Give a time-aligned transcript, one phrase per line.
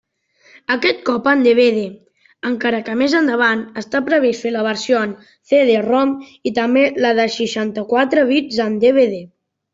[0.75, 1.81] Aquest cop en DVD,
[2.51, 5.13] encara que més endavant està previst fer la versió en
[5.51, 6.17] CD-ROM
[6.53, 9.17] i també la de seixanta-quatre bits en DVD.